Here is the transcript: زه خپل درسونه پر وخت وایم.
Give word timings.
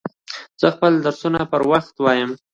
زه 0.61 0.67
خپل 0.75 0.93
درسونه 1.05 1.39
پر 1.51 1.61
وخت 1.71 1.95
وایم. 1.99 2.31